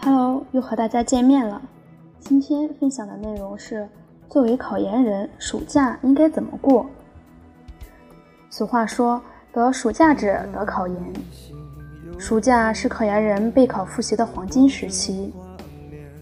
[0.00, 1.60] Hello，又和大家见面了。
[2.18, 3.88] 今天分享的内容是：
[4.28, 6.86] 作为考研人，暑假应该怎么过？
[8.50, 9.20] 俗话说
[9.52, 10.96] ：“得暑假者得考研。”
[12.18, 15.32] 暑假是考研人备考复习的黄金时期。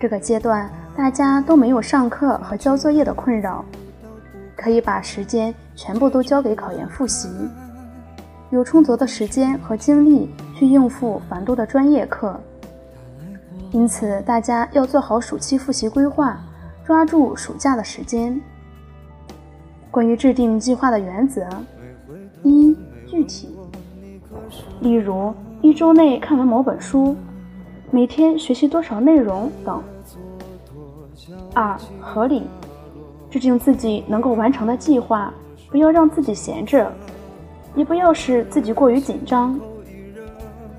[0.00, 3.64] 这个阶段，大家都没有上课和交作业的困扰，
[4.56, 7.28] 可以把时间全部都交给考研复习，
[8.50, 12.38] 有充足的时间和精力去应付繁多的专业课。
[13.72, 16.38] 因此，大家要做好暑期复习规划，
[16.84, 18.40] 抓住暑假的时间。
[19.90, 21.46] 关于制定计划的原则：
[22.42, 22.76] 一、
[23.06, 23.56] 具体，
[24.80, 25.32] 例如。
[25.62, 27.16] 一周内看完某本书，
[27.90, 29.82] 每天学习多少内容等。
[31.54, 32.42] 二、合理，
[33.34, 35.34] 制定自己能够完成的计划，
[35.68, 36.88] 不要让自己闲着，
[37.74, 39.58] 也不要使自己过于紧张。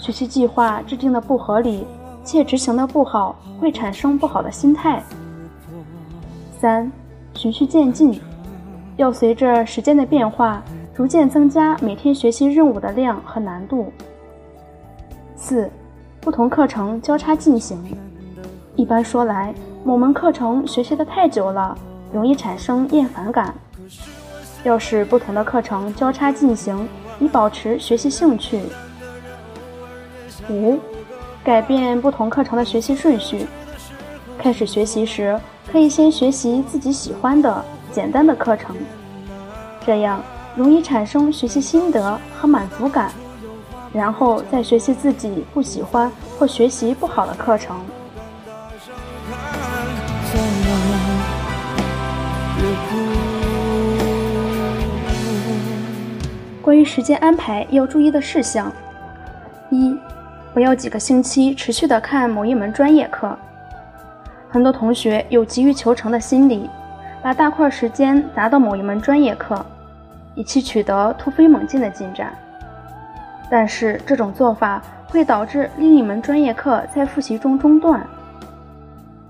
[0.00, 1.86] 学习计划制定的不合理
[2.24, 5.00] 且执行的不好，会产生不好的心态。
[6.58, 6.90] 三、
[7.34, 8.20] 循序渐进，
[8.96, 10.60] 要随着时间的变化，
[10.92, 13.92] 逐渐增加每天学习任务的量和难度。
[15.36, 15.70] 四，
[16.20, 17.80] 不同课程交叉进行。
[18.74, 21.78] 一般说来，某门课程学习的太久了，
[22.12, 23.54] 容易产生厌烦感。
[24.64, 28.60] 要使不同的课程交叉进行，以保持学习兴趣。
[30.48, 30.78] 五，
[31.42, 33.46] 改变不同课程的学习顺序。
[34.38, 35.38] 开始学习时，
[35.70, 38.76] 可以先学习自己喜欢的简单的课程，
[39.86, 40.22] 这样
[40.56, 43.10] 容易产生学习心得和满足感。
[43.92, 47.76] 然后再学习自己不喜欢或学习不好的课程。
[56.70, 58.72] 关于时间安排要注意的事项：
[59.70, 59.98] 一、
[60.54, 63.36] 不要几个星期持续的看某一门专业课。
[64.48, 66.70] 很多同学有急于求成的心理，
[67.20, 69.66] 把大块时间砸到某一门专业课，
[70.36, 72.32] 以期取得突飞猛进的进展。
[73.50, 78.00] 但是这种做法会导致另一门专业课在复习中中断，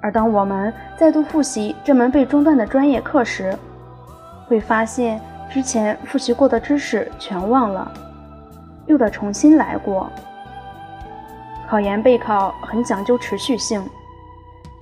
[0.00, 3.52] 而当我们再度复习这门被中断的专业课时，
[4.46, 5.20] 会发现
[5.54, 7.88] 之前复习过的知识全忘了，
[8.88, 10.10] 又得重新来过。
[11.68, 13.80] 考研备考很讲究持续性，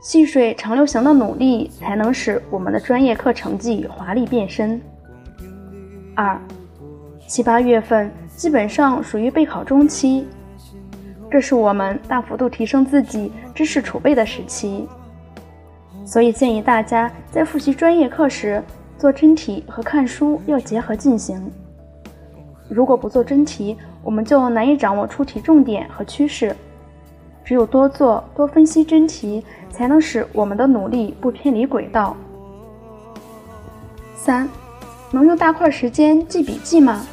[0.00, 4.80] 细水长流型的努力才能使我们的专业课成绩华丽变身。
[6.16, 6.40] 二。
[7.28, 10.26] 七八月份基本上属于备考中期，
[11.30, 14.88] 这是我们大幅度提升自己知识储备的时期，
[16.06, 18.62] 所以建议大家在复习专业课时，
[19.02, 21.50] 做真题和看书要结合进行。
[22.68, 26.54] 如果不做真题，我们就难以掌握出题重点和趋势。
[27.44, 32.16] 只有多做多分析真题，才能使我们的努力不偏离轨道。
[34.14, 34.48] 三。
[35.10, 37.04] 能用大块时间记笔记吗？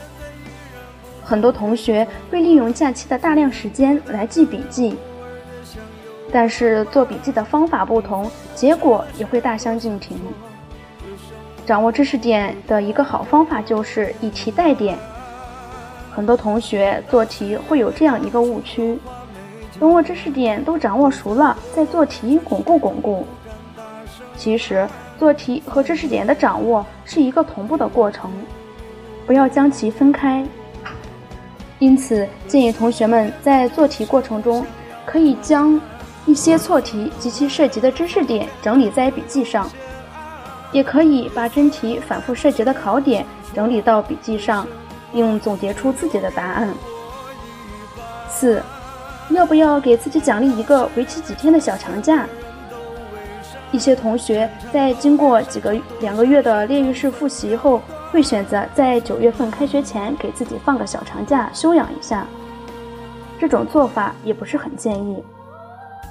[1.24, 4.96] 很多同学会利用假期的大量时间来记笔记，
[6.32, 10.20] 但是做笔记的方法不同，结果也会大相径庭。
[11.70, 14.98] 掌握知识点的一个好方法就是以题带点。
[16.12, 18.98] 很多同学做题会有这样一个误区：
[19.80, 23.24] 等我知识点都掌握熟了，再做题巩固巩固。
[24.36, 24.88] 其实。
[25.20, 28.32] 做题和知识点的掌握是一个同步的过程，
[29.28, 30.44] 不要将其分开。
[31.78, 34.66] 因此，建议同学们在做题过程中，
[35.06, 35.80] 可以将
[36.26, 39.70] 一些错题及其涉及的知识点整理在笔记上，
[40.72, 44.68] 也可以把真题反复涉及的考点整理到笔记上，
[45.12, 46.70] 并总结出自己的答案。
[48.30, 48.62] 四，
[49.30, 52.28] 要不要给自己奖励一个为期几天的小长假？
[53.72, 62.26] 一些同学在经过几个两个月的炼狱式复习后，会选择在九月份开学前给自己放个小长假休养一下。
[63.40, 65.24] 这种做法也不是很建议。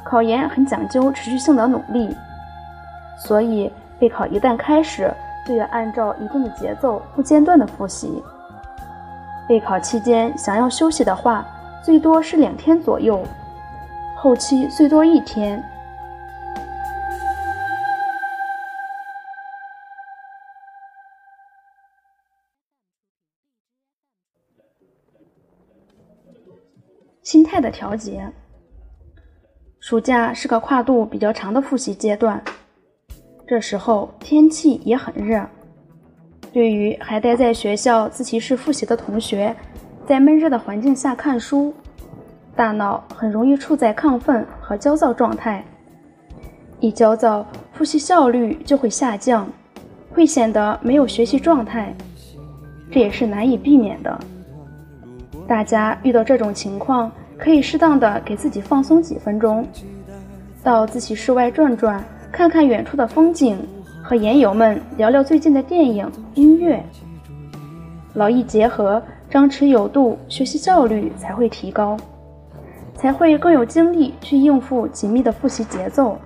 [0.04, 2.08] 考研很讲究持续性的努力，
[3.18, 5.12] 所以备考一旦开始，
[5.46, 8.22] 就要按照一定的节奏不间断的复习。
[9.48, 11.44] 备考期间想要休息的话，
[11.82, 13.24] 最多是两天左右，
[14.16, 15.62] 后期最多一天。
[27.22, 28.30] 心态的调节。
[29.80, 32.42] 暑假是个跨度比较长的复习阶段，
[33.48, 35.42] 这时候天气也很热，
[36.52, 39.56] 对于还待在学校自习室复习的同学，
[40.06, 41.72] 在闷热的环境下看书，
[42.54, 45.64] 大脑很容易处在亢奋和焦躁状态。
[46.78, 49.48] 一焦躁，复习效率就会下降，
[50.12, 51.96] 会显得没有学习状态，
[52.90, 54.20] 这也是难以避免的。
[55.46, 59.66] 大家遇到这种情况，可以适当的给自己放松几分钟，
[60.62, 62.04] 到自习室外转转，
[62.38, 63.58] 看看远处的风景，
[64.00, 66.80] 和研友们聊聊最近的电影、音乐，
[68.14, 71.96] 劳逸结合，张弛有度，学习效率才会提高，
[72.94, 76.16] 才会更有精力去应付紧密的复习节奏。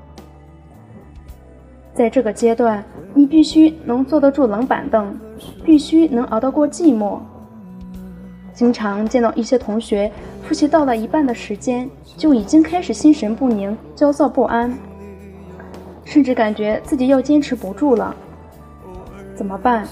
[1.94, 2.84] 在这个阶段，
[3.14, 5.18] 你必须能坐得住冷板凳，
[5.64, 7.20] 必须能熬得过寂寞。
[8.52, 10.12] 经常见到一些同学
[10.42, 11.88] 复习到了一半的时间，
[12.18, 14.70] 就已经开始心神不宁、焦躁不安，
[16.12, 18.14] 甚至感觉自己要坚持不住了。
[19.34, 19.88] 怎么办？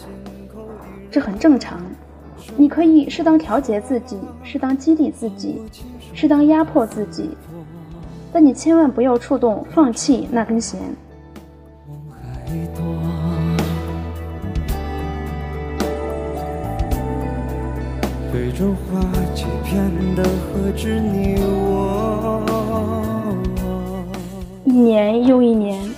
[1.10, 1.80] 这很正常。
[2.58, 5.62] 你可以适当调节自己，适当激励自己，
[6.12, 7.30] 适当压迫自己，
[8.30, 10.78] 但你千万不要触动放弃那根弦。
[18.30, 19.00] 被这花
[19.34, 19.82] 欺骗
[20.14, 22.42] 的何止你我？
[24.64, 25.89] 一年又一年，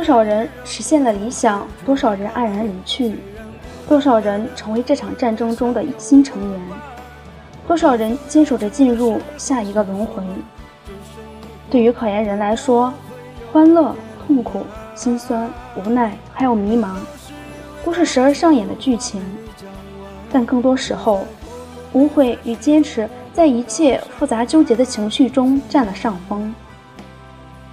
[0.00, 3.16] 多少人实现了理想，多少人黯然离去，
[3.86, 6.60] 多少人成为这场战争中的新成员，
[7.68, 10.22] 多少人坚守着进入下一个轮回。
[11.68, 12.90] 对于考研人来说，
[13.52, 13.94] 欢乐、
[14.26, 14.62] 痛苦、
[14.94, 16.94] 心酸、无奈，还有迷茫，
[17.84, 19.22] 都是时而上演的剧情，
[20.32, 21.26] 但更多时候。
[21.92, 26.54] 无悔与坚持，在一切复杂纠结的情绪中占了上风，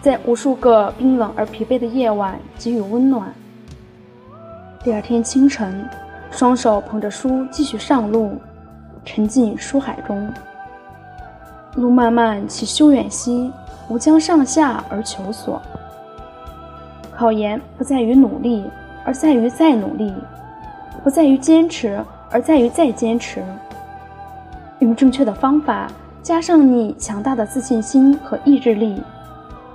[0.07, 3.29] 在无数个冰冷而疲惫的夜晚给予温暖。
[4.81, 5.85] 第二天清晨，
[6.31, 8.37] 双手捧着书继续上路，
[9.03, 10.31] 沉浸书海中。
[11.75, 13.51] 路漫漫其修远兮，
[13.89, 15.61] 吾将上下而求索。
[17.11, 18.63] 考研不在于努力，
[19.03, 20.13] 而在于再努力；
[21.03, 22.01] 不在于坚持，
[22.31, 23.43] 而在于再坚持。
[24.79, 25.91] 用正确的方法，
[26.23, 29.03] 加上你强大的自信心和意志力，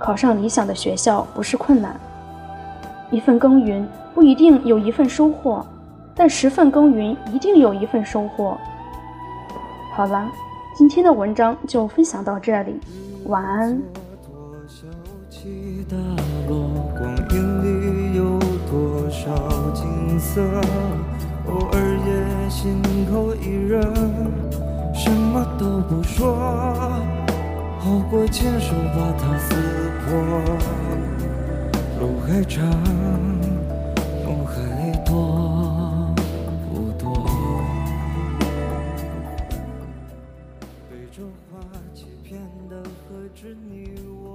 [0.03, 1.97] 考上理想的学校不是困难。
[3.09, 5.65] 一份耕耘不一定有一份收获，
[6.13, 8.57] 但十份耕耘一定有一份收获。
[9.95, 10.29] 好了，
[10.75, 12.77] 今天的文章就分享到这里，
[13.27, 13.81] 晚安。
[21.47, 23.81] 偶尔也心口一热。
[24.93, 26.35] 什么都不说，
[27.79, 29.37] 好过牵手把它
[30.15, 30.57] 我。
[31.99, 32.61] 路还长，